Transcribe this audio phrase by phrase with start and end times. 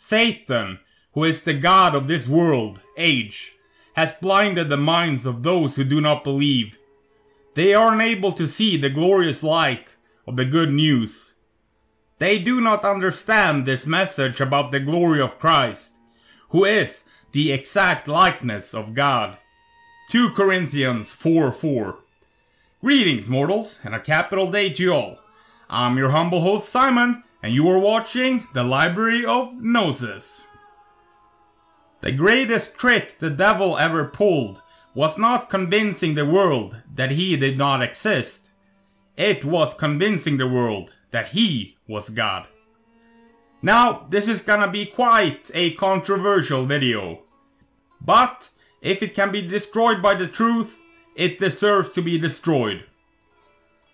[0.00, 0.78] Satan,
[1.12, 3.56] who is the God of this world, age,
[3.94, 6.78] has blinded the minds of those who do not believe.
[7.54, 11.34] They are unable to see the glorious light of the good news.
[12.18, 15.96] They do not understand this message about the glory of Christ,
[16.50, 17.02] who is
[17.32, 19.36] the exact likeness of God.
[20.10, 21.98] 2 Corinthians 4 4.
[22.80, 25.18] Greetings, mortals, and a capital day to you all.
[25.68, 30.46] I'm your humble host Simon, and you are watching the Library of Gnosis.
[32.00, 34.62] The greatest trick the devil ever pulled
[34.94, 38.50] was not convincing the world that he did not exist.
[39.16, 42.46] It was convincing the world that he was God.
[43.62, 47.24] Now, this is gonna be quite a controversial video.
[48.00, 50.80] But, if it can be destroyed by the truth,
[51.16, 52.84] it deserves to be destroyed.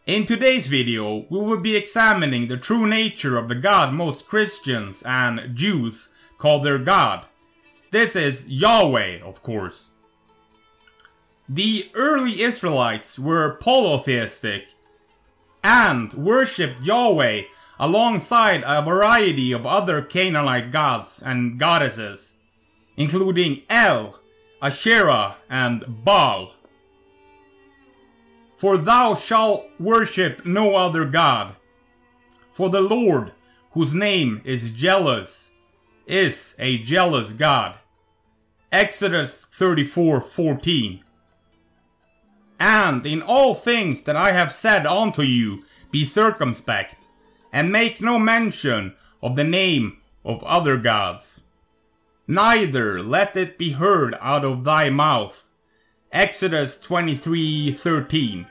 [0.07, 5.03] In today's video, we will be examining the true nature of the God most Christians
[5.03, 7.25] and Jews call their God.
[7.91, 9.93] This is Yahweh, of course.
[11.49, 14.74] The early Israelites were polytheistic
[15.63, 17.45] and worshipped Yahweh
[17.80, 22.35] alongside a variety of other Canaanite gods and goddesses,
[22.99, 24.21] including El,
[24.61, 26.52] Asherah, and Baal.
[28.65, 31.57] For thou shalt worship no other God.
[32.51, 33.32] For the Lord,
[33.73, 35.51] whose name is jealous,
[36.06, 37.76] is a jealous God.
[38.73, 41.04] Exodus 34:14.
[42.59, 47.09] And in all things that I have said unto you, be circumspect,
[47.52, 51.45] and make no mention of the name of other gods.
[52.26, 55.51] Neither let it be heard out of thy mouth.
[56.10, 58.46] Exodus 23:13.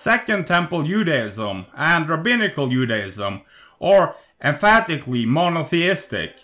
[0.00, 3.40] Second Temple Judaism and Rabbinical Judaism
[3.80, 6.36] are emphatically monotheistic.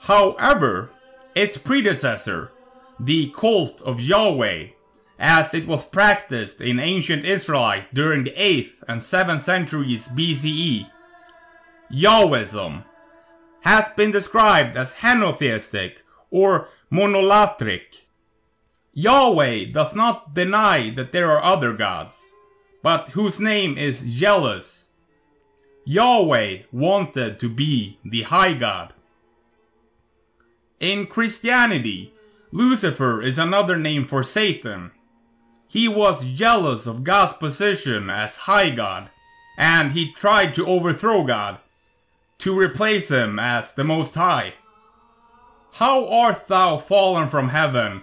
[0.00, 0.92] However,
[1.34, 2.52] its predecessor,
[2.98, 4.68] the cult of Yahweh,
[5.18, 10.90] as it was practiced in ancient Israelite during the 8th and 7th centuries BCE,
[11.92, 12.82] Yahwism,
[13.64, 15.98] has been described as henotheistic
[16.30, 17.99] or monolatric.
[18.92, 22.32] Yahweh does not deny that there are other gods,
[22.82, 24.90] but whose name is jealous.
[25.84, 28.92] Yahweh wanted to be the high god.
[30.80, 32.12] In Christianity,
[32.52, 34.90] Lucifer is another name for Satan.
[35.68, 39.10] He was jealous of God's position as high god,
[39.56, 41.58] and he tried to overthrow God,
[42.38, 44.54] to replace him as the Most High.
[45.74, 48.02] How art thou fallen from heaven,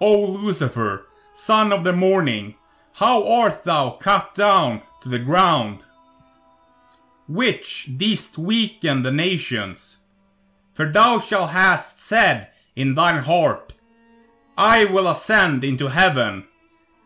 [0.00, 2.54] O Lucifer, son of the morning?
[2.96, 5.86] How art thou cut down to the ground?
[7.28, 9.98] Which didst weaken the nations?
[10.74, 13.72] For thou shalt hast said in thine heart,
[14.58, 16.44] I will ascend into heaven.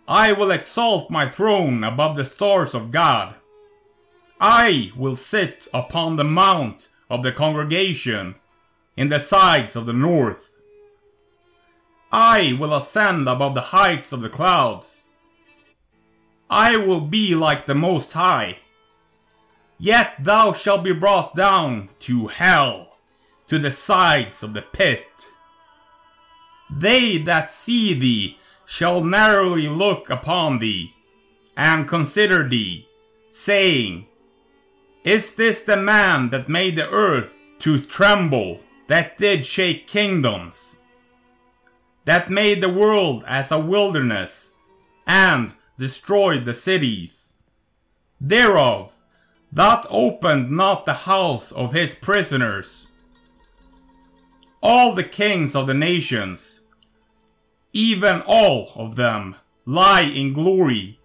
[0.06, 3.34] I will exalt my throne above the stars of God.
[4.40, 8.36] I will sit upon the mount of the congregation
[8.96, 10.56] in the sides of the north.
[12.12, 15.04] I will ascend above the heights of the clouds.
[16.48, 18.58] I will be like the Most High.
[19.78, 22.96] Yet thou shalt be brought down to hell,
[23.46, 25.30] to the sides of the pit.
[26.68, 30.92] They that see thee shall narrowly look upon thee,
[31.56, 32.88] and consider thee,
[33.30, 34.06] saying,
[35.04, 40.79] Is this the man that made the earth to tremble, that did shake kingdoms?
[42.04, 44.54] That made the world as a wilderness,
[45.06, 47.32] and destroyed the cities.
[48.20, 48.94] Thereof,
[49.52, 52.88] that opened not the house of his prisoners.
[54.62, 56.60] All the kings of the nations,
[57.72, 61.00] even all of them, lie in glory,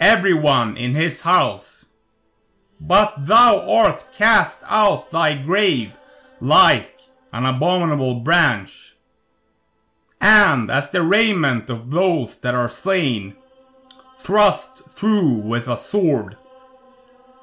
[0.00, 1.88] every one in his house.
[2.80, 5.98] But thou art cast out thy grave
[6.40, 7.00] like
[7.32, 8.95] an abominable branch
[10.20, 13.36] and as the raiment of those that are slain,
[14.18, 16.36] thrust through with a sword,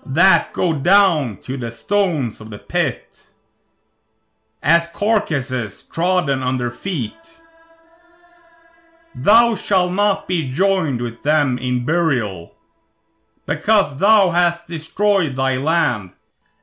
[0.06, 3.34] that go down to the stones of the pit,
[4.62, 7.40] as carcasses trodden under feet.
[9.16, 12.56] Thou shalt not be joined with them in burial,
[13.46, 16.14] because thou hast destroyed thy land,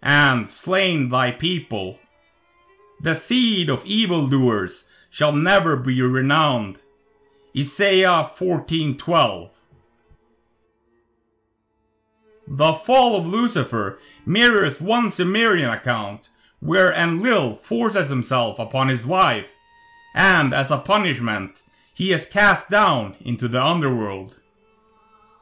[0.02, 1.98] and slain thy people.
[3.02, 6.82] The seed of evildoers shall never be renowned.
[7.56, 9.62] Isaiah 14:12.
[12.47, 19.56] The fall of Lucifer mirrors one Sumerian account, where Enlil forces himself upon his wife,
[20.14, 21.62] and as a punishment,
[21.94, 24.41] he is cast down into the underworld.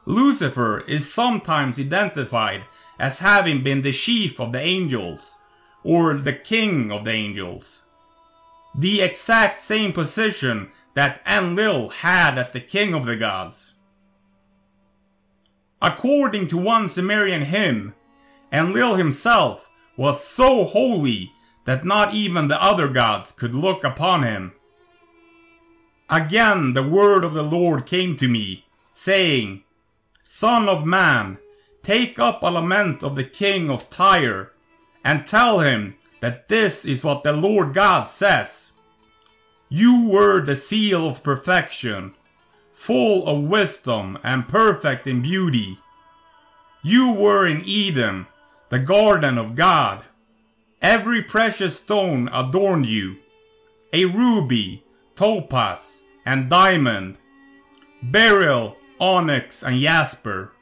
[0.05, 2.63] Lucifer is sometimes identified
[2.97, 5.38] as having been the chief of the angels,
[5.83, 7.85] or the king of the angels.
[8.75, 13.75] The exact same position that Enlil had as the king of the gods.
[15.81, 17.95] According to one Sumerian hymn,
[18.51, 21.31] Enlil himself was so holy
[21.65, 24.53] that not even the other gods could look upon him.
[26.09, 29.63] Again the word of the Lord came to me, saying,
[30.23, 31.37] Son of man,
[31.83, 34.53] take up a lament of the king of Tyre,
[35.09, 38.73] and tell him that this is what the Lord God says.
[39.67, 42.13] You were the seal of perfection,
[42.71, 45.79] full of wisdom and perfect in beauty.
[46.83, 48.27] You were in Eden,
[48.69, 50.03] the garden of God.
[50.79, 53.15] Every precious stone adorned you
[53.91, 54.83] a ruby,
[55.15, 57.17] topaz, and diamond,
[58.03, 60.53] beryl, onyx, and jasper,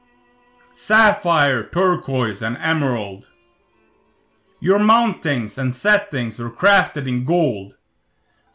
[0.72, 3.30] sapphire, turquoise, and emerald.
[4.59, 7.77] Your mountings and settings were crafted in gold,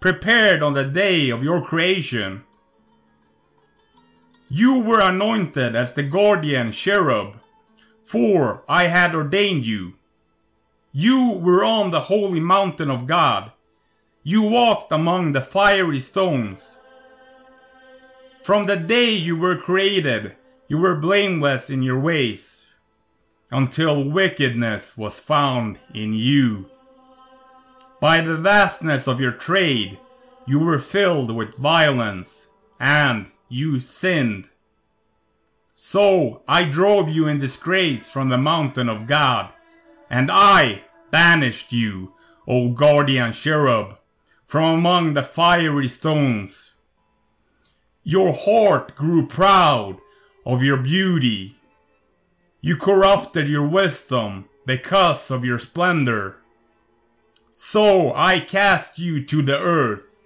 [0.00, 2.42] prepared on the day of your creation.
[4.48, 7.38] You were anointed as the guardian cherub,
[8.02, 9.94] for I had ordained you.
[10.92, 13.52] You were on the holy mountain of God.
[14.24, 16.80] You walked among the fiery stones.
[18.42, 22.71] From the day you were created, you were blameless in your ways,
[23.52, 26.70] until wickedness was found in you.
[28.00, 30.00] By the vastness of your trade,
[30.46, 32.48] you were filled with violence,
[32.80, 34.50] and you sinned.
[35.74, 39.50] So I drove you in disgrace from the mountain of God,
[40.10, 42.14] and I banished you,
[42.48, 43.98] O guardian cherub,
[44.46, 46.78] from among the fiery stones.
[48.02, 49.98] Your heart grew proud
[50.44, 51.56] of your beauty.
[52.64, 56.36] You corrupted your wisdom because of your splendor.
[57.50, 60.22] So I cast you to the earth.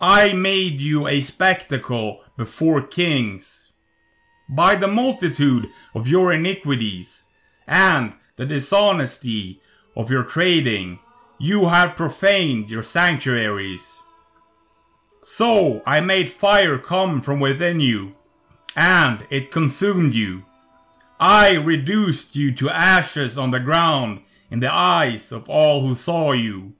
[0.00, 3.72] I made you a spectacle before kings.
[4.48, 7.24] By the multitude of your iniquities
[7.66, 9.60] and the dishonesty
[9.96, 11.00] of your trading,
[11.36, 14.02] you have profaned your sanctuaries.
[15.20, 18.14] So I made fire come from within you,
[18.76, 20.44] and it consumed you.
[21.22, 26.32] I reduced you to ashes on the ground in the eyes of all who saw
[26.32, 26.72] you.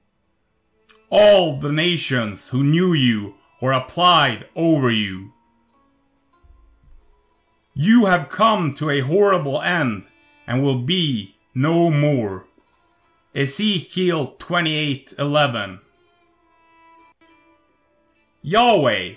[1.11, 5.35] All the nations who knew you or applied over you.
[7.75, 10.07] You have come to a horrible end
[10.47, 12.47] and will be no more.
[13.35, 15.81] Ezekiel 28:11
[18.43, 19.15] Yahweh,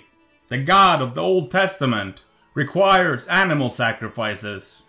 [0.48, 4.83] the God of the Old Testament, requires animal sacrifices.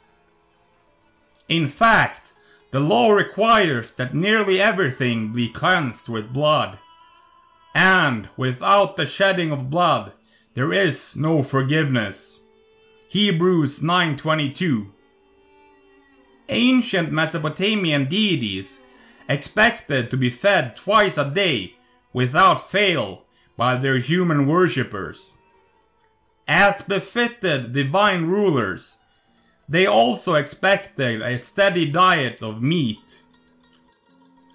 [1.48, 2.34] In fact,
[2.72, 6.80] the law requires that nearly everything be cleansed with blood.
[7.74, 10.14] And without the shedding of blood,
[10.56, 12.42] there is no forgiveness.
[13.10, 14.92] Hebrews 9:22
[16.50, 18.84] Ancient Mesopotamian deities
[19.28, 21.76] expected to be fed twice a day
[22.14, 23.26] without fail
[23.58, 25.38] by their human worshippers.
[26.48, 28.98] As befitted divine rulers,
[29.68, 33.24] they also expected a steady diet of meat.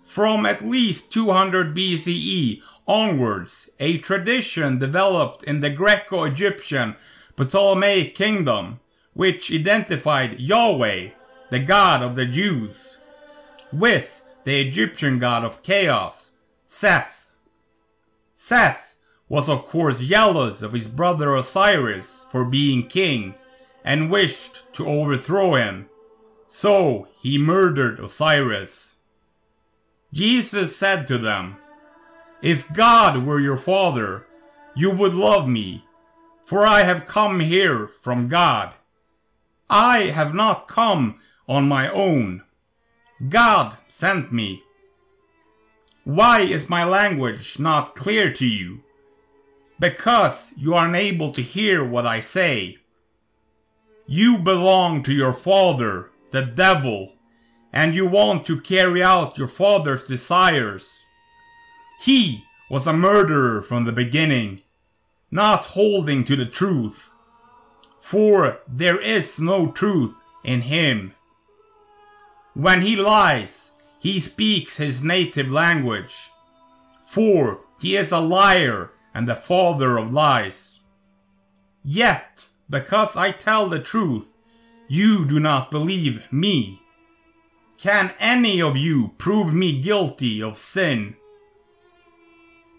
[0.05, 6.97] From at least 200 BCE onwards, a tradition developed in the Greco Egyptian
[7.37, 8.81] Ptolemaic kingdom,
[9.13, 11.11] which identified Yahweh,
[11.51, 12.99] the god of the Jews,
[13.73, 16.33] with the Egyptian god of chaos,
[16.65, 17.35] Seth.
[18.35, 18.97] Seth
[19.29, 23.35] was of course jealous of his brother Osiris for being king
[23.85, 25.89] and wished to overthrow him.
[26.47, 28.99] So he murdered Osiris.
[30.13, 31.57] Jesus said to them,
[32.43, 34.27] If God were your father,
[34.75, 35.85] you would love me,
[36.45, 38.75] for I have come here from God.
[39.69, 41.19] I have not come
[41.49, 42.43] on my own.
[43.29, 44.65] God sent me.
[46.05, 48.83] Why is my language not clear to you?
[49.79, 52.79] Because you are unable to hear what I say.
[54.13, 57.15] You belong to your father, the devil,
[57.73, 61.05] and you want to carry out your father's desires.
[62.01, 64.63] He was a murderer from the beginning,
[65.31, 67.13] not holding to the truth.
[68.01, 71.15] For there is no truth in him.
[72.55, 76.33] When he lies, he speaks his native language,
[77.01, 80.81] for he is a liar and the father of lies.
[81.85, 84.37] Yet, because I tell the truth,
[84.89, 86.81] you do not believe me.
[87.77, 91.17] Can any of you prove me guilty of sin?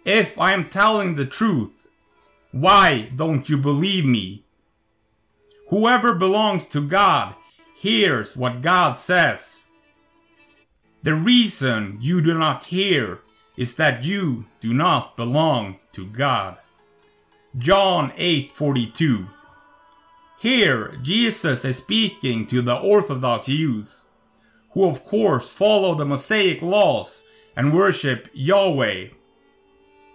[0.05, 1.89] If I am telling the truth,
[2.51, 4.45] why don't you believe me?
[5.69, 7.36] Whoever belongs to God
[7.75, 9.67] hears what God says.
[11.03, 13.19] The reason you do not hear
[13.57, 16.57] is that you do not belong to God.
[17.57, 19.27] John 8:42
[20.41, 24.05] Here Jesus is speaking to the Orthodox Jews,
[24.71, 27.24] who of course follow the Mosaic laws
[27.55, 29.10] and worship Yahweh.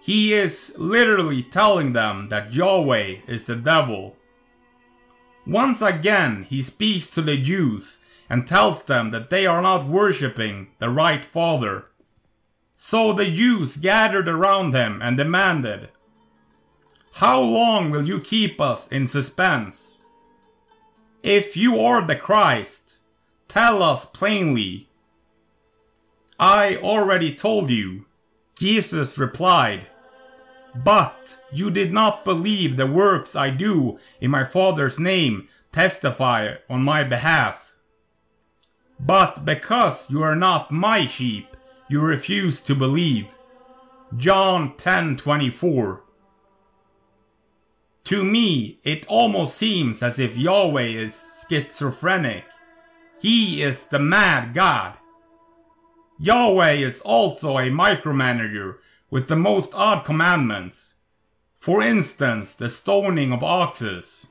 [0.01, 4.17] He is literally telling them that Yahweh is the devil.
[5.45, 10.67] Once again, he speaks to the Jews and tells them that they are not worshipping
[10.79, 11.85] the right Father.
[12.73, 15.87] So the Jews gathered around him and demanded,
[17.13, 19.96] How long will you keep us in suspense?
[21.27, 22.99] If you are the Christ,
[23.49, 24.87] tell us plainly.
[26.39, 28.05] I already told you,
[28.57, 29.87] Jesus replied,
[30.73, 36.83] But you did not believe the works I do in my Father's name testify on
[36.83, 37.75] my behalf.
[38.97, 41.57] But because you are not my sheep,
[41.89, 43.37] you refuse to believe.
[44.15, 46.06] John 10:24
[48.07, 52.45] To me, it almost seems as if Yahweh is schizophrenic.
[53.19, 54.93] He is the mad God.
[56.17, 58.75] Yahweh is also a micromanager
[59.09, 60.95] with the most odd commandments.
[61.53, 64.27] For instance, the stoning of oxes.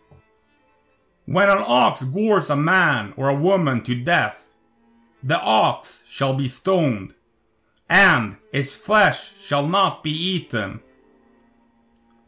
[1.26, 4.54] When an ox gores a man or a woman to death,
[5.22, 7.12] the ox shall be stoned
[7.90, 10.80] and its flesh shall not be eaten.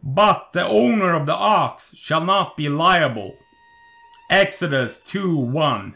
[0.03, 3.37] But the owner of the ox shall not be liable.
[4.31, 5.95] Exodus 2 1.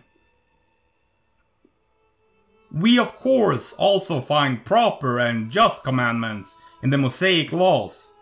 [2.72, 8.12] We, of course, also find proper and just commandments in the Mosaic laws,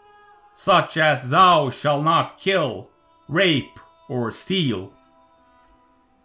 [0.55, 2.91] such as thou shalt not kill,
[3.29, 4.93] rape, or steal.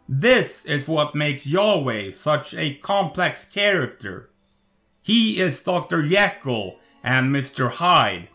[0.10, 4.32] This is what makes Yahweh such a complex character
[5.06, 6.02] he is Dr.
[6.02, 7.70] Jekyll and Mr.
[7.70, 8.28] Hyde.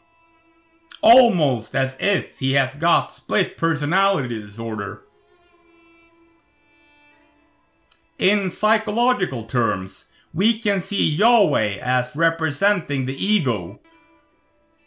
[1.02, 5.02] Almost as if he has got split personality disorder.
[8.18, 13.80] In psychological terms, we can see Yahweh as representing the ego.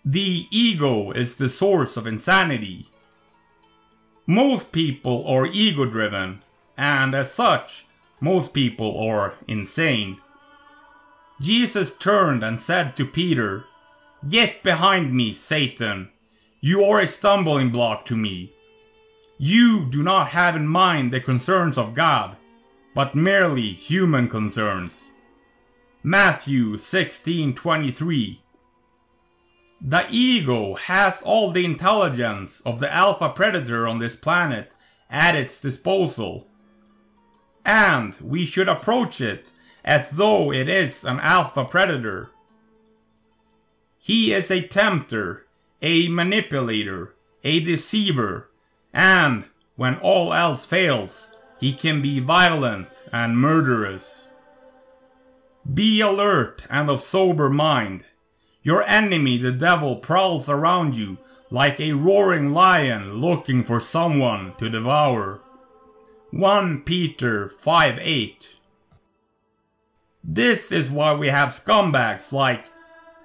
[0.06, 2.88] The ego is the source of insanity.
[4.28, 6.44] Most people are ego driven,
[6.78, 7.88] and as such,
[8.22, 10.20] most people are insane.
[11.42, 13.66] Jesus turned and said to Peter,
[14.30, 16.10] Get behind me, Satan.
[16.62, 18.54] You are a stumbling block to me.
[19.38, 22.38] You do not have in mind the concerns of God,
[22.96, 25.12] but merely human concerns.
[26.02, 28.40] Matthew 16:23
[29.82, 34.74] The ego has all the intelligence of the alpha predator on this planet
[35.10, 36.48] at its disposal.
[37.66, 39.52] And we should approach it
[39.84, 42.33] as though it is an alpha predator.
[44.04, 45.46] He is a tempter,
[45.82, 48.50] a manipulator, a deceiver,
[48.94, 54.28] and when all else fails, he can be violent and murderous.
[55.74, 58.04] Be alert and of sober mind.
[58.62, 61.18] Your enemy, the devil, prowls around you
[61.50, 65.40] like a roaring lion looking for someone to devour.
[66.32, 68.54] 1 Peter 5 8
[70.24, 72.68] this is why we have scumbags like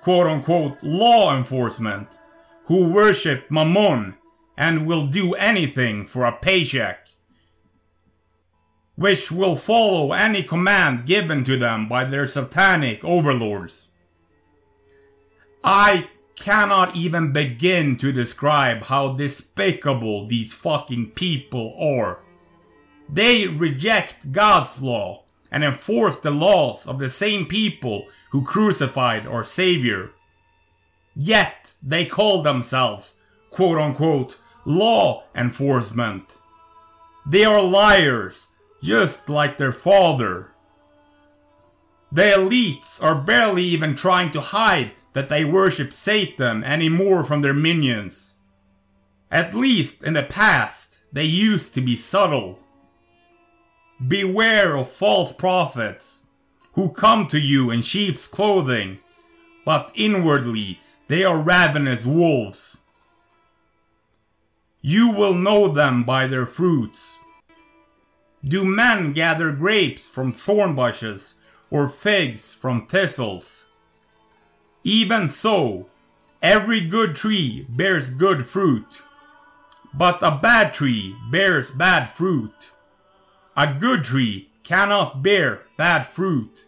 [0.00, 2.18] quote unquote law enforcement
[2.64, 4.14] who worship Mammon
[4.56, 7.08] and will do anything for a paycheck,
[8.96, 13.90] which will follow any command given to them by their satanic overlords.
[15.62, 22.22] I cannot even begin to describe how despicable these fucking people are.
[23.08, 29.44] They reject God's law and enforce the laws of the same people who crucified our
[29.44, 30.10] Savior.
[31.14, 33.16] Yet they call themselves,
[33.50, 36.38] quote unquote, law enforcement.
[37.26, 38.48] They are liars,
[38.82, 40.52] just like their father.
[42.10, 47.54] The elites are barely even trying to hide that they worship Satan anymore from their
[47.54, 48.34] minions.
[49.30, 52.60] At least in the past, they used to be subtle.
[54.06, 56.24] Beware of false prophets,
[56.74, 58.98] who come to you in sheep's clothing,
[59.64, 62.78] but inwardly they are ravenous wolves.
[64.80, 67.20] You will know them by their fruits.
[68.44, 71.34] Do men gather grapes from thorn bushes,
[71.68, 73.66] or figs from thistles?
[74.84, 75.88] Even so,
[76.40, 79.02] every good tree bears good fruit,
[79.92, 82.72] but a bad tree bears bad fruit.
[83.58, 86.64] A good tree cannot bear bad fruit,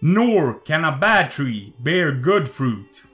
[0.00, 3.04] nor can a bad tree bear good fruit.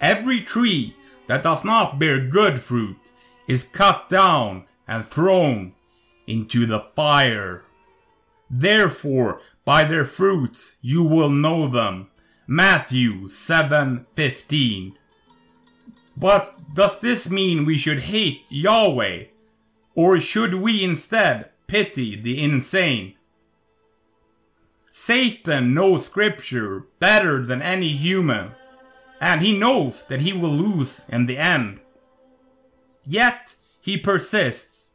[0.00, 0.94] Every tree
[1.26, 3.10] that does not bear good fruit
[3.48, 5.74] is cut down and thrown
[6.28, 7.64] into the fire.
[8.48, 12.06] Therefore, by their fruits you will know them.
[12.46, 14.96] Matthew 7:15.
[16.16, 19.24] But does this mean we should hate Yahweh?
[19.98, 23.16] Or should we instead pity the insane?
[24.92, 28.52] Satan knows scripture better than any human,
[29.20, 31.80] and he knows that he will lose in the end.
[33.08, 34.92] Yet he persists.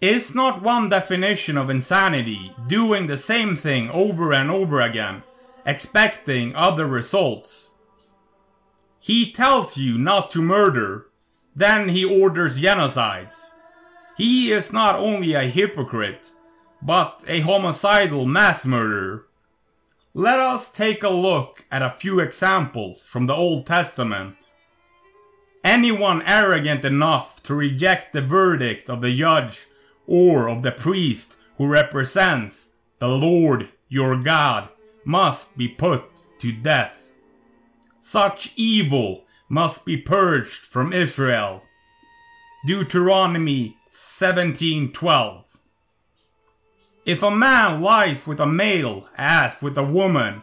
[0.00, 5.24] Is not one definition of insanity doing the same thing over and over again,
[5.66, 7.72] expecting other results?
[9.00, 11.06] He tells you not to murder,
[11.56, 13.32] then he orders genocide.
[14.22, 16.30] He is not only a hypocrite,
[16.80, 19.26] but a homicidal mass murderer.
[20.14, 24.52] Let us take a look at a few examples from the Old Testament.
[25.64, 29.66] Anyone arrogant enough to reject the verdict of the judge
[30.06, 34.68] or of the priest who represents the Lord your God
[35.04, 37.10] must be put to death.
[37.98, 41.64] Such evil must be purged from Israel.
[42.64, 45.44] Deuteronomy 17:12
[47.04, 50.40] If a man lies with a male as with a woman,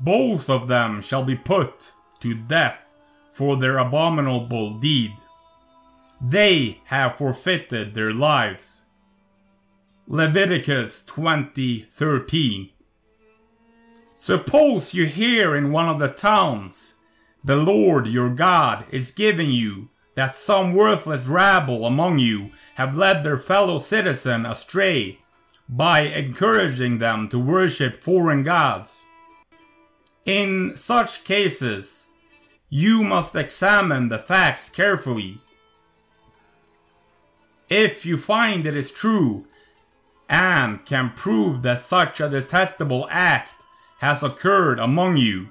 [0.00, 2.92] both of them shall be put to death
[3.32, 5.12] for their abominable deed.
[6.20, 8.86] They have forfeited their lives.
[10.08, 12.72] Leviticus 20:13
[14.12, 16.94] Suppose you hear in one of the towns
[17.44, 23.24] the Lord your God is giving you that some worthless rabble among you have led
[23.24, 25.18] their fellow citizen astray
[25.68, 29.04] by encouraging them to worship foreign gods.
[30.24, 32.08] In such cases,
[32.68, 35.38] you must examine the facts carefully.
[37.68, 39.46] If you find it is true
[40.28, 43.54] and can prove that such a detestable act
[43.98, 45.50] has occurred among you,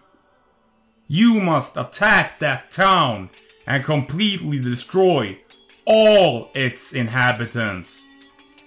[1.07, 3.29] you must attack that town
[3.65, 5.37] and completely destroy
[5.85, 8.05] all its inhabitants,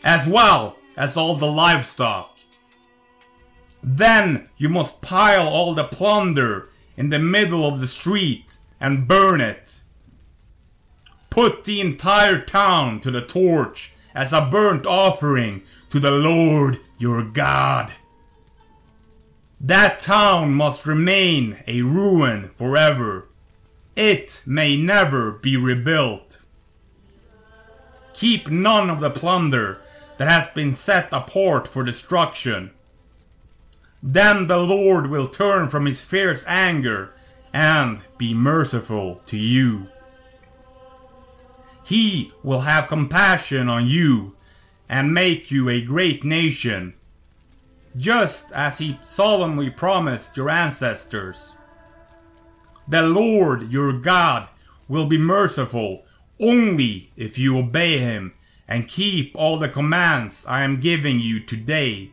[0.04, 2.36] as well as all the livestock.
[3.82, 9.40] Then you must pile all the plunder in the middle of the street and burn
[9.40, 9.82] it.
[11.30, 17.22] Put the entire town to the torch as a burnt offering to the Lord your
[17.22, 17.92] God.
[19.60, 23.28] That town must remain a ruin forever.
[23.96, 26.42] It may never be rebuilt.
[28.12, 29.80] Keep none of the plunder
[30.18, 32.72] that has been set apart for destruction.
[34.02, 37.14] Then the Lord will turn from his fierce anger
[37.52, 39.88] and be merciful to you.
[41.84, 44.34] He will have compassion on you
[44.88, 46.94] and make you a great nation,
[47.96, 51.55] just as he solemnly promised your ancestors.
[52.88, 54.48] The Lord your God
[54.88, 56.04] will be merciful
[56.38, 58.34] only if you obey him
[58.68, 62.12] and keep all the commands I am giving you today,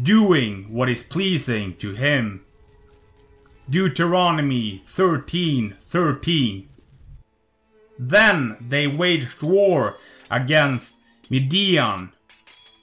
[0.00, 2.44] doing what is pleasing to him.
[3.70, 6.68] Deuteronomy 13:13 13.
[7.98, 9.96] Then they waged war
[10.30, 12.12] against Midian,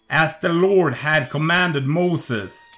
[0.10, 2.72] as the Lord had commanded Moses,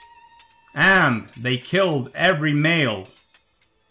[0.73, 3.08] and they killed every male.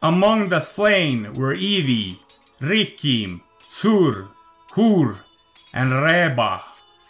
[0.02, 2.18] Among the slain were Evi,
[2.60, 4.28] Rekem, Sur,
[4.74, 5.16] Hur,
[5.72, 6.62] and Reba,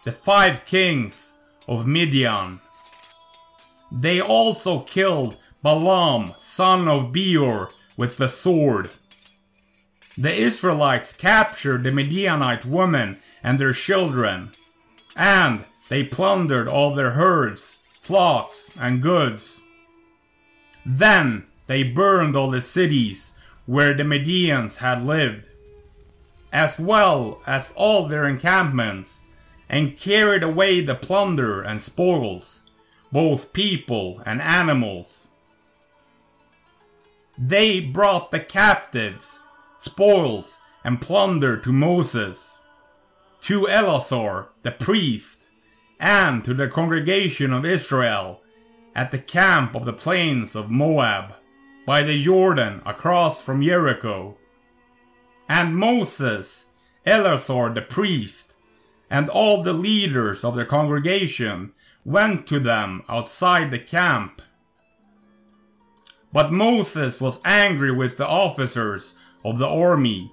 [0.04, 1.34] the five kings
[1.66, 2.60] of Midian.
[3.90, 8.90] They also killed Balaam, son of Beor, with the sword.
[10.16, 14.52] The Israelites captured the Midianite women and their children,
[15.16, 19.62] and they plundered all their herds, flocks, and goods.
[20.84, 23.34] Then they burned all the cities
[23.66, 25.50] where the Medians had lived,
[26.52, 29.20] as well as all their encampments,
[29.68, 32.62] and carried away the plunder and spoils,
[33.10, 35.28] both people and animals.
[37.36, 39.40] They brought the captives,
[39.76, 42.62] spoils, and plunder to Moses,
[43.40, 45.50] to Eleazar the priest,
[45.98, 48.40] and to the congregation of Israel
[48.94, 51.34] at the camp of the plains of Moab,
[51.86, 54.36] by the Jordan across from Jericho.
[55.48, 56.66] And Moses,
[57.06, 58.56] Eleazar the priest,
[59.08, 61.72] and all the leaders of the congregation
[62.04, 64.42] went to them outside the camp.
[66.32, 70.32] But Moses was angry with the officers of the army,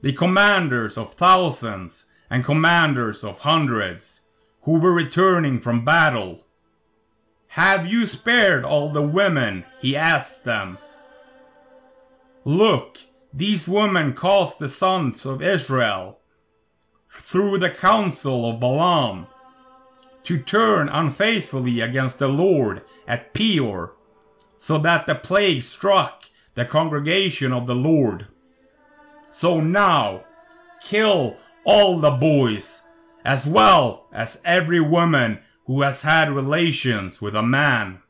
[0.00, 4.22] the commanders of thousands and commanders of hundreds,
[4.62, 6.46] who were returning from battle.
[7.52, 9.66] Have you spared all the women?
[9.78, 10.78] he asked them.
[12.46, 16.18] Look, these women caused the sons of Israel,
[17.10, 19.26] through the counsel of Balaam,
[20.22, 23.96] to turn unfaithfully against the Lord at Peor,
[24.56, 28.28] so that the plague struck the congregation of the Lord.
[29.28, 30.24] So now,
[30.82, 32.84] kill all the boys,
[33.26, 38.00] as well as every woman who has had relations with a man.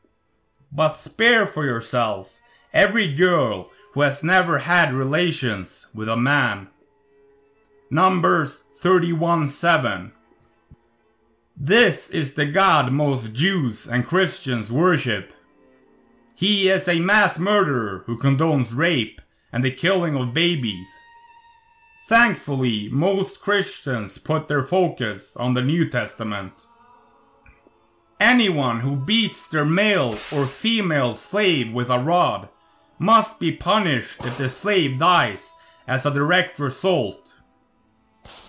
[0.71, 2.41] But spare for yourself
[2.73, 6.67] every girl who has never had relations with a man.
[7.89, 10.11] Numbers 31 7.
[11.55, 15.31] This is the God most Jews and Christians worship.
[16.35, 20.89] He is a mass murderer who condones rape and the killing of babies.
[22.07, 26.65] Thankfully, most Christians put their focus on the New Testament.
[28.23, 32.47] Anyone who beats their male or female slave with a rod
[32.97, 35.53] must be punished if the slave dies
[35.89, 37.33] as a direct result.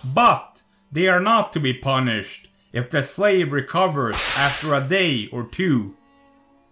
[0.01, 5.43] But they are not to be punished if the slave recovers after a day or
[5.43, 5.97] two,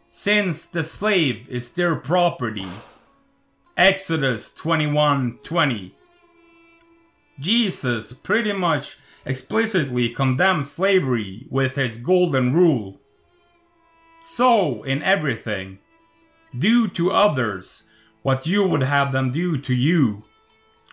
[0.09, 2.69] since the slave is their property.
[3.75, 5.91] Exodus 21:20.
[7.37, 12.99] Jesus pretty much explicitly condemns slavery with his golden rule.
[14.21, 15.79] So, in everything,
[16.57, 17.87] do to others
[18.21, 20.23] what you would have them do to you.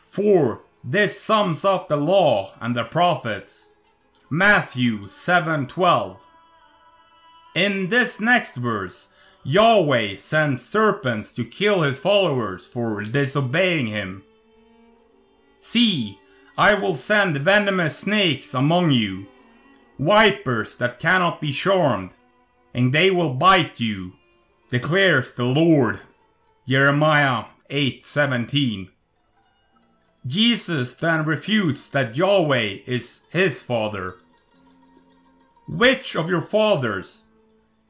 [0.05, 3.73] For this sums up the law and the prophets.
[4.29, 6.27] Matthew 7:12.
[7.55, 9.13] In this next verse,
[9.43, 14.23] Yahweh sends serpents to kill his followers for disobeying him.
[15.57, 16.20] See,
[16.61, 19.29] I will send venomous snakes among you,
[19.99, 22.11] vipers that cannot be charmed,
[22.75, 24.13] and they will bite you
[24.69, 26.01] declares the Lord.
[26.69, 28.91] Jeremiah 8:17.
[30.27, 34.17] Jesus then refutes that Yahweh is his father.
[35.67, 37.25] Which of your fathers,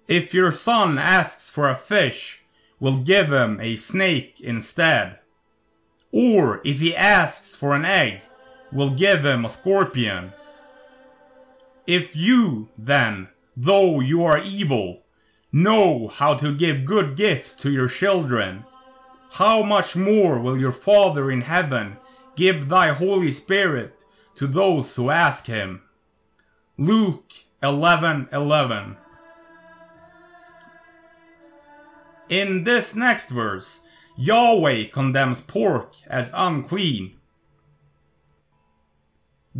[0.06, 2.44] if your son asks for a fish,
[2.78, 5.18] will give him a snake instead?
[6.12, 8.22] Or if he asks for an egg,
[8.72, 10.32] will give him a scorpion?
[11.86, 15.02] If you, then, though you are evil,
[15.52, 18.64] know how to give good gifts to your children,
[19.32, 21.96] how much more will your Father in heaven
[22.36, 24.04] give thy Holy Spirit
[24.36, 25.82] to those who ask him?
[26.76, 28.96] Luke 11:11 11.
[32.28, 37.19] In this next verse, Yahweh condemns pork as unclean.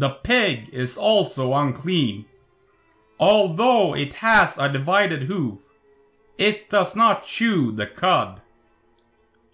[0.00, 2.24] The pig is also unclean,
[3.18, 5.74] although it has a divided hoof
[6.38, 8.40] it does not chew the cud.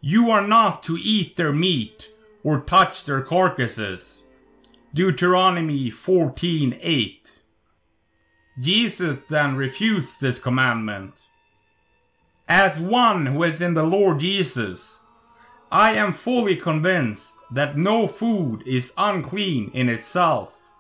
[0.01, 2.13] You are not to eat their meat
[2.45, 4.23] or touch their carcasses.
[4.95, 7.41] Deuteronomy 14:8.
[8.61, 11.27] Jesus then refutes this commandment.
[12.47, 15.01] As one who is in the Lord Jesus,
[15.71, 20.71] I am fully convinced that no food is unclean in itself.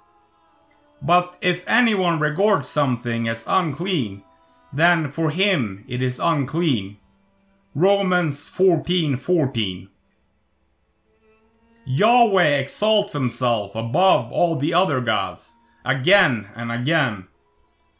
[1.03, 4.23] But if anyone regards something as unclean,
[4.73, 6.99] then for him it is unclean.
[7.75, 9.19] Romans 14:14.
[9.19, 9.89] 14.
[11.85, 17.29] Yahweh exalts himself above all the other gods, again and again,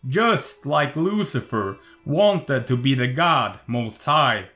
[0.09, 4.51] just like Lucifer wanted to be the God Most High.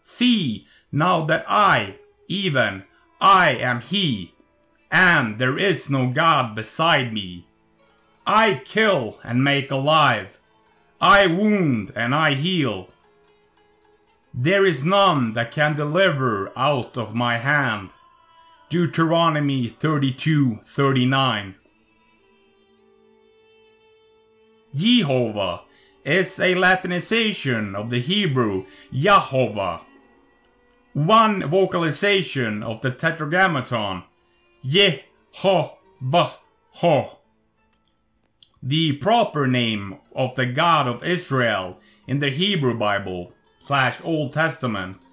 [0.00, 2.84] See, now that I, even
[3.20, 4.32] I am He,
[4.90, 7.46] and there is no God beside me.
[8.26, 10.40] I kill and make alive,
[10.98, 12.88] I wound and I heal.
[14.32, 17.90] There is none that can deliver out of my hand.
[18.70, 21.56] Deuteronomy 32:39.
[24.74, 25.60] Jehovah
[26.04, 29.82] is a Latinization of the Hebrew Yahovah.
[30.96, 34.04] One vocalization of the Tetragrammaton
[34.64, 36.38] Yehovah.
[38.62, 45.06] The proper name of the God of Israel in the Hebrew Bible slash Old Testament.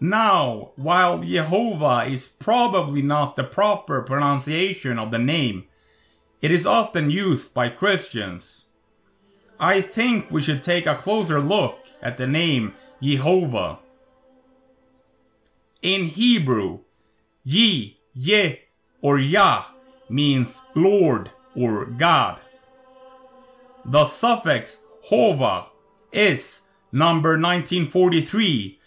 [0.00, 5.66] Now, while Jehovah is probably not the proper pronunciation of the name,
[6.42, 8.64] it is often used by Christians.
[9.60, 13.78] I think we should take a closer look at the name Jehovah.
[15.82, 16.80] In Hebrew,
[17.44, 18.60] Ye, Ye,
[19.00, 19.64] or Yah
[20.08, 22.38] means Lord or God.
[23.84, 25.66] The suffix Hova
[26.12, 28.80] is number 1943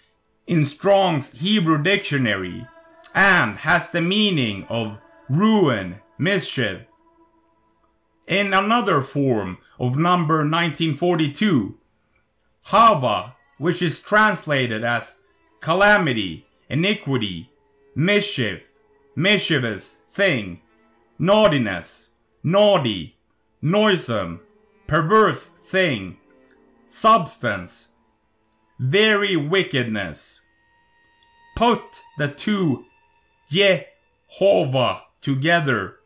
[0.47, 2.67] in Strong's Hebrew Dictionary
[3.15, 4.97] and has the meaning of
[5.29, 6.81] ruin, mischief.
[8.27, 11.77] In another form of number 1942,
[12.65, 15.21] Hava, which is translated as
[15.59, 17.51] calamity, iniquity,
[17.95, 18.71] mischief,
[19.15, 20.61] mischievous thing,
[21.17, 22.11] naughtiness,
[22.43, 23.17] naughty,
[23.61, 24.39] noisome,
[24.87, 26.17] perverse thing,
[26.87, 27.93] substance,
[28.79, 30.41] very wickedness.
[31.55, 32.85] Put the two
[33.49, 35.97] Jehovah together,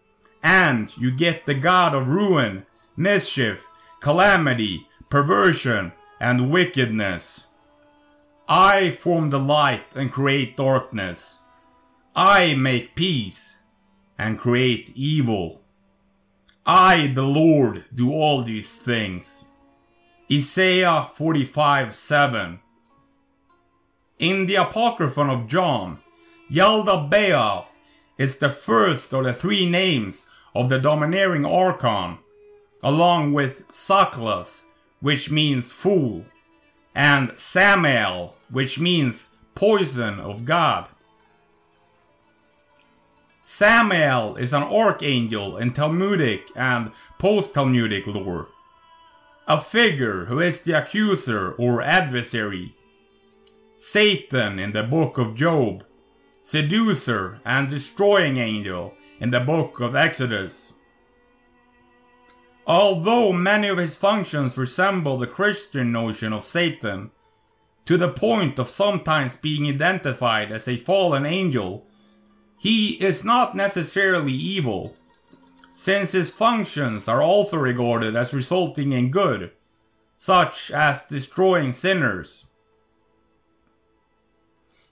[0.42, 2.66] and you get the God of ruin,
[2.98, 3.68] mischief,
[4.00, 7.53] calamity, perversion, and wickedness.
[8.48, 11.44] I form the light and create darkness.
[12.16, 13.60] I make peace
[14.18, 15.62] and create evil.
[16.66, 19.48] I, the Lord, do all these things.
[20.32, 22.60] Isaiah 45 7.
[24.20, 26.00] In the Apocryphon of John,
[26.52, 27.78] Yaldabaoth
[28.18, 32.20] is the first of the three names of the domineering archon,
[32.84, 34.64] along with Saklas,
[35.02, 36.26] which means fool,
[36.96, 40.88] and Samael, which means poison of God.
[43.44, 48.48] Samael is an archangel in Talmudic and post Talmudic lore.
[49.48, 52.76] A figure who is the accuser or adversary.
[53.78, 55.84] Satan in the book of Job.
[56.42, 60.76] Seducer and destroying angel in the book of Exodus.
[62.66, 67.12] Although many of his functions resemble the Christian notion of Satan,
[67.86, 71.86] to the point of sometimes being identified as a fallen angel,
[72.58, 74.96] he is not necessarily evil,
[75.74, 79.52] since his functions are also regarded as resulting in good,
[80.16, 82.48] such as destroying sinners.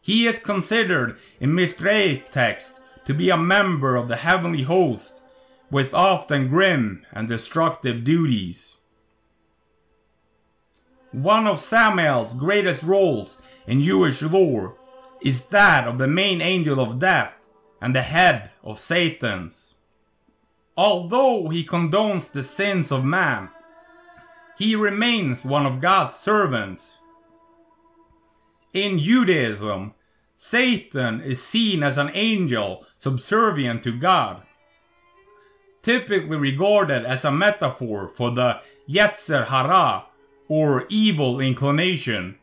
[0.02, 5.21] He is considered in Midrash text to be a member of the heavenly host,
[5.72, 8.82] with often grim and destructive duties.
[11.12, 14.78] One of Samael's greatest roles in Jewish lore
[15.22, 17.42] is that of the main angel of death,
[17.82, 19.76] and the head of Satan's.
[20.78, 23.50] Although he condones the sins of man,
[24.58, 27.02] he remains one of God's servants.
[28.74, 29.96] In Judaism,
[30.36, 34.44] Satan is seen as an angel subservient to God,
[35.82, 40.06] typically regarded as a metaphor for the Yetzer Hara,
[40.48, 42.38] or evil inclination.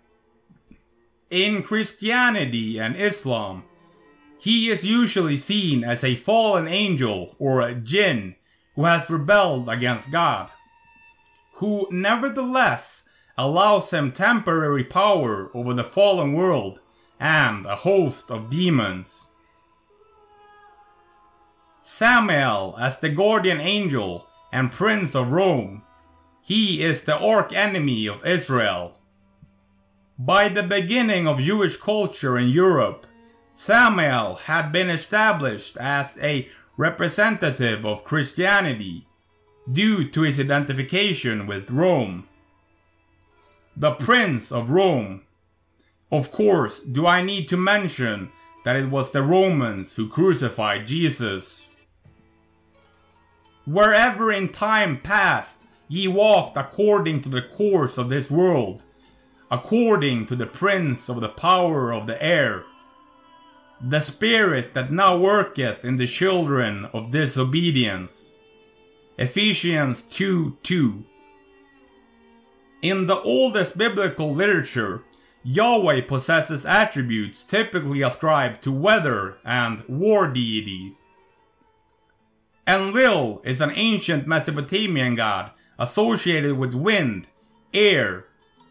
[1.30, 3.64] In Christianity and Islam,
[4.40, 8.36] he is usually seen as a fallen angel or a jinn
[8.74, 10.50] who has rebelled against God,
[11.54, 13.04] who nevertheless
[13.36, 16.80] allows him temporary power over the fallen world
[17.20, 19.32] and a host of demons.
[21.90, 25.82] Samael as the guardian angel and prince of Rome,
[26.42, 28.98] he is the arch enemy of Israel.
[30.18, 33.06] By the beginning of Jewish culture in Europe,
[33.54, 36.46] Samael had been established as a
[36.76, 39.06] representative of Christianity
[39.72, 42.28] due to his identification with Rome.
[43.74, 45.22] The Prince of Rome.
[46.12, 48.30] Of course, do I need to mention
[48.64, 51.67] that it was the Romans who crucified Jesus?
[53.68, 58.82] Wherever in time past ye walked according to the course of this world,
[59.50, 62.64] according to the prince of the power of the air,
[63.78, 68.34] the spirit that now worketh in the children of disobedience.
[69.18, 71.04] Ephesians 2 2.
[72.80, 75.02] In the oldest biblical literature,
[75.42, 81.07] Yahweh possesses attributes typically ascribed to weather and war deities.
[82.68, 87.28] Enlil is an ancient Mesopotamian god associated with wind,
[87.72, 88.26] air,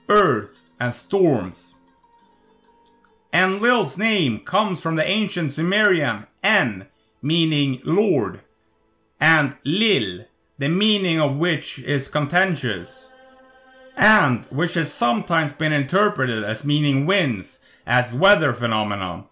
[0.08, 1.80] earth, and storms.
[3.34, 6.86] Enlil's name comes from the ancient Sumerian En,
[7.24, 8.42] meaning Lord,
[9.20, 10.26] and Lil,
[10.60, 13.14] the meaning of which is contentious,
[13.96, 19.26] and which has sometimes been interpreted as meaning winds as weather phenomenon,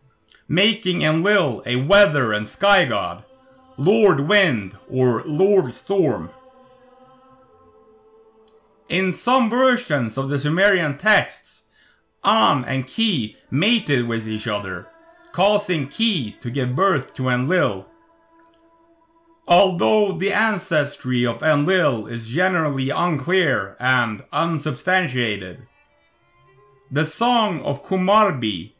[0.48, 3.24] making Enlil a weather and sky god,
[3.78, 6.30] Lord Wind or Lord Storm.
[8.88, 11.64] In some versions of the Sumerian texts,
[12.24, 14.88] An and Ki mated with each other,
[15.34, 17.90] causing Ki to give birth to Enlil.
[19.48, 25.68] Although the ancestry of Enlil is generally unclear and unsubstantiated,
[26.90, 28.72] the song of Kumarbi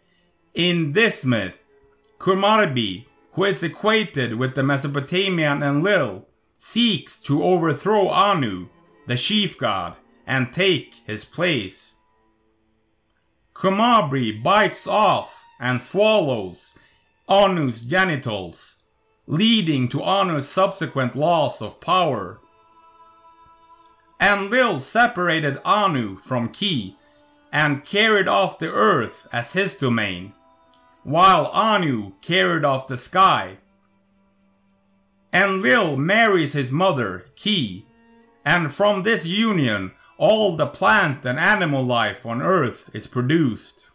[0.54, 1.76] in this myth,
[2.18, 6.26] Kumarbi, who is equated with the Mesopotamian Enlil,
[6.58, 8.70] seeks to overthrow Anu,
[9.08, 11.96] the chief god, and take his place.
[13.54, 16.80] Kumarbi bites off and swallows
[17.28, 18.84] Anu's genitals,
[19.28, 22.40] leading to Anu's subsequent loss of power.
[24.22, 26.96] Enlil separated Anu from Ki
[27.52, 30.34] and carried off the earth as his domain,
[31.06, 33.60] while Anu carried off the sky.
[35.32, 37.86] Enlil marries his mother, Ki,
[38.44, 43.92] and from this union all the plant and animal life on earth is produced.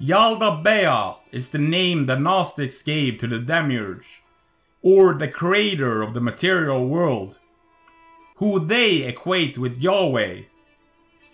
[0.00, 4.22] Yaldabaoth is the name the Gnostics gave to the Demiurge,
[4.80, 7.40] or the creator of the material world,
[8.36, 10.42] who they equate with Yahweh.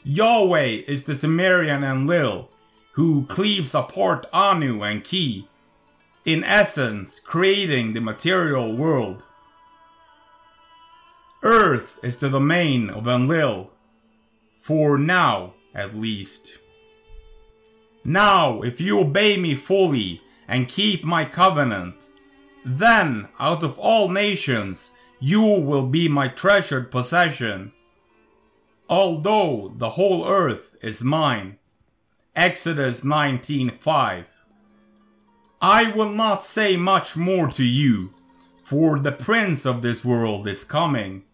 [0.03, 2.51] Yahweh is the Sumerian Enlil,
[2.93, 5.49] who cleaves apart Anu and Ki,
[6.25, 9.27] in essence creating the material world.
[11.43, 13.73] Earth is the domain of Enlil,
[14.57, 16.59] for now at least.
[18.05, 22.11] Now, if you obey me fully and keep my covenant,
[22.65, 27.73] then out of all nations you will be my treasured possession.
[28.89, 31.60] Although the whole earth is mine.
[32.37, 34.25] Exodus 19:5.
[35.61, 38.13] I will not say much more to you,
[38.63, 41.25] for the prince of this world is coming.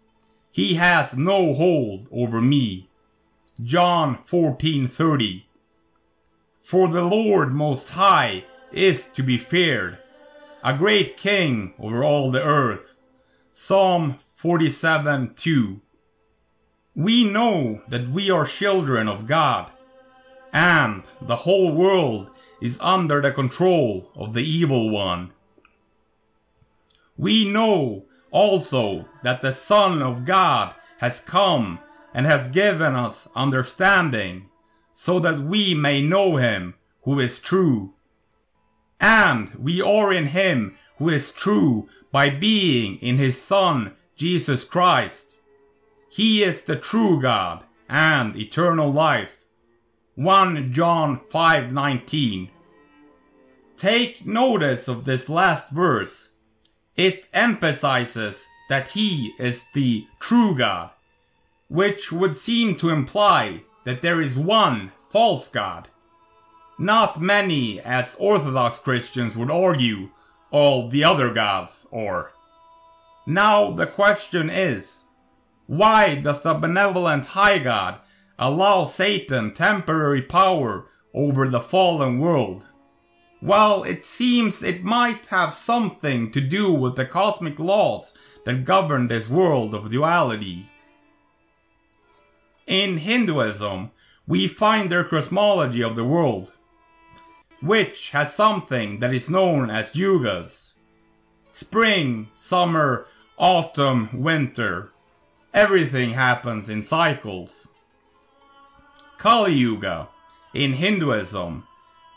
[0.51, 2.89] He has no hold over me.
[3.63, 5.45] John 14:30.
[6.59, 9.99] For the Lord most high is to be feared,
[10.65, 13.01] a great king over all the earth.
[13.53, 15.83] Psalm 47:2.
[16.95, 19.71] We know that we are children of God,
[20.57, 22.31] and the whole world
[22.62, 25.31] is under the control of the evil one.
[27.19, 31.79] We know also that the Son of God has come
[32.14, 34.49] and has given us understanding,
[34.92, 37.92] so that we may know him who is true.
[38.99, 45.38] And we are in him who is true by being in his Son, Jesus Christ.
[46.09, 49.36] He is the true God and eternal life.
[50.17, 52.49] 1 John 5:19
[53.77, 56.31] Take notice of this last verse.
[56.97, 60.89] It emphasizes that he is the true God,
[61.69, 65.89] which would seem to imply that there is one false God.
[66.79, 70.09] Not many, as Orthodox Christians would argue,
[70.51, 72.33] all the other gods are.
[73.27, 75.05] Now the question is,
[75.67, 78.01] why does the benevolent High God
[78.38, 82.68] allow Satan temporary power over the fallen world?
[83.42, 89.09] Well, it seems it might have something to do with the cosmic laws that govern
[89.09, 90.70] this world of duality.
[92.66, 93.90] In Hinduism,
[94.27, 96.55] we find their cosmology of the world,
[97.61, 100.75] which has something that is known as yugas.
[101.53, 103.07] Spring, summer,
[103.39, 104.91] autumn, winter.
[105.55, 107.68] Everything happens in cycles.
[109.19, 110.09] Kali Yuga,
[110.53, 111.67] in Hinduism,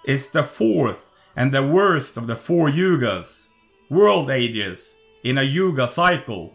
[0.04, 3.50] is the fourth and the worst of the four yugas,
[3.90, 6.54] world ages, in a yuga cycle.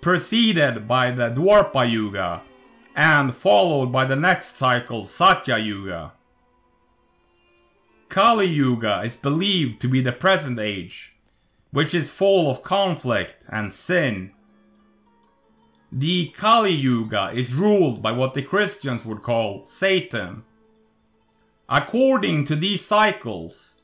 [0.00, 2.42] Preceded by the Dwapara Yuga,
[2.94, 6.12] and followed by the next cycle, Satya Yuga.
[8.08, 11.16] Kali Yuga is believed to be the present age,
[11.70, 14.32] which is full of conflict and sin.
[15.94, 20.42] The Kali Yuga is ruled by what the Christians would call Satan.
[21.68, 23.76] According to these cycles,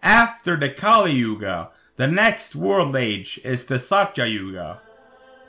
[0.00, 4.80] after the Kali Yuga, the next world age is the Satya Yuga,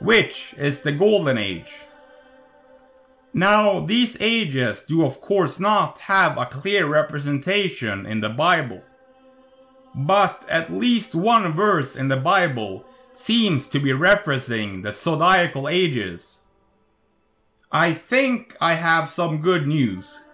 [0.00, 1.84] which is the Golden Age.
[3.32, 8.82] Now, these ages do of course not have a clear representation in the Bible.
[9.94, 16.44] But at least one verse in the Bible seems to be referencing the zodiacal ages.
[17.72, 20.24] I think I have some good news.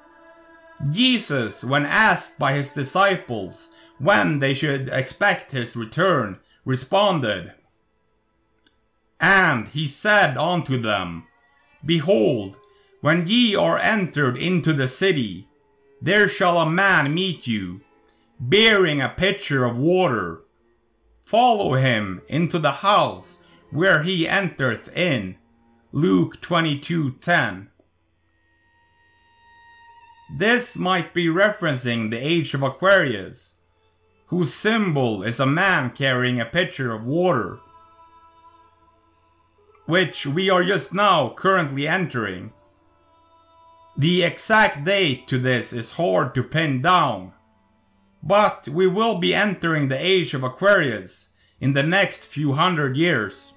[0.91, 7.55] Jesus, when asked by his disciples when they should expect his return, responded,
[9.20, 11.24] And he said unto them,
[11.85, 12.59] Behold,
[13.01, 15.49] when ye are entered into the city,
[16.01, 17.81] there shall a man meet you,
[18.39, 20.43] bearing a pitcher of water.
[21.27, 25.35] Follow him into the house where he entereth in.
[25.91, 27.66] Luke 22:10.
[30.37, 33.59] This might be referencing the age of Aquarius,
[34.27, 37.59] whose symbol is a man carrying a pitcher of water,
[39.87, 42.53] which we are just now currently entering.
[43.97, 47.33] The exact date to this is hard to pin down,
[48.22, 53.54] but we will be entering the age of Aquarius in the next few hundred years.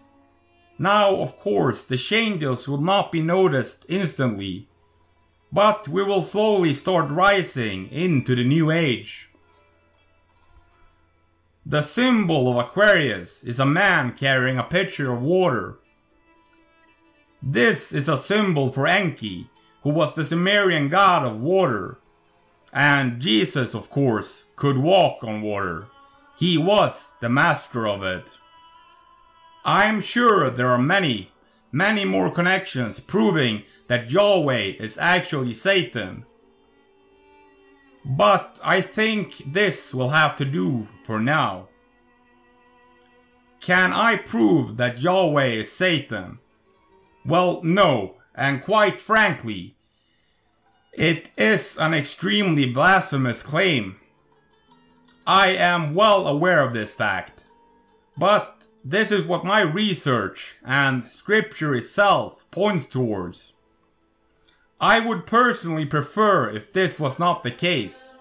[0.78, 4.70] Now, of course, the changes will not be noticed instantly,
[5.51, 9.30] but we will slowly start rising into the new age.
[11.66, 15.80] The symbol of Aquarius is a man carrying a pitcher of water.
[17.43, 19.49] This is a symbol for Enki,
[19.84, 21.99] who was the Sumerian god of water.
[22.74, 25.88] And Jesus, of course, could walk on water.
[26.38, 28.40] He was the master of it.
[29.66, 31.32] I'm sure there are many,
[31.72, 36.26] many more connections proving that Yahweh is actually Satan.
[38.06, 41.68] But I think this will have to do for now.
[43.60, 46.40] Can I prove that Yahweh is Satan?
[47.26, 49.76] Well, no, and quite frankly,
[50.94, 53.98] it is an extremely blasphemous claim.
[55.26, 57.44] I am well aware of this fact,
[58.18, 63.54] but this is what my research and scripture itself points towards.
[64.82, 68.16] I would personally prefer if this was not the case.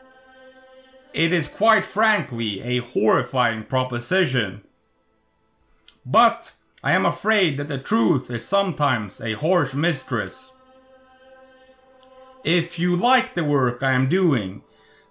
[1.15, 4.63] It is quite frankly a horrifying proposition.
[6.05, 10.58] But I am afraid that the truth is sometimes a harsh mistress.
[12.45, 14.63] If you like the work I am doing,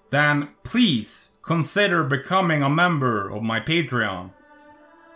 [0.09, 4.32] then please consider becoming a member of my Patreon.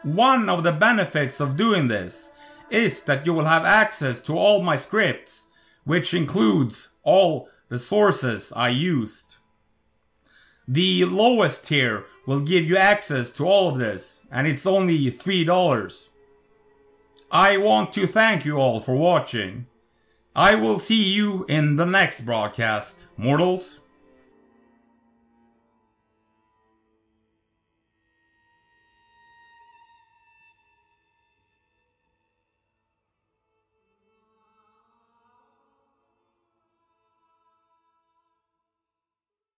[0.03, 2.32] One of the benefits of doing this
[2.70, 5.47] is that you will have access to all my scripts,
[5.84, 9.38] which includes all the sources I used.
[10.68, 16.09] The lowest tier will give you access to all of this, and it's only $3.
[17.32, 19.68] I want to thank you all for watching.
[20.36, 23.81] I will see you in the next broadcast, mortals.